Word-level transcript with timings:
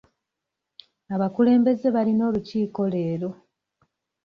Abakulembeze 1.15 1.87
balina 1.95 2.23
olukiiko 2.29 2.81
leero. 2.93 3.29